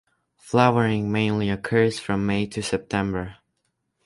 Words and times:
Flowering 0.37 1.11
mainly 1.11 1.51
occurs 1.51 1.99
from 1.99 2.25
May 2.25 2.47
to 2.47 2.63
September. 2.63 3.37